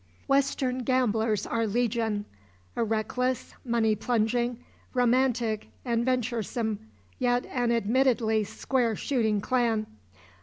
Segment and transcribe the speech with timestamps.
[0.25, 2.25] Western gamblers are legion
[2.75, 4.57] a reckless, money plunging,
[4.95, 6.79] romantic and venturesome
[7.19, 9.85] yet an admittedly square shooting clan.